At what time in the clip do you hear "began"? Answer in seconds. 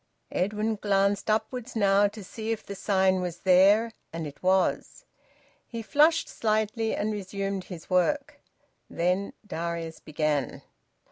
9.99-10.63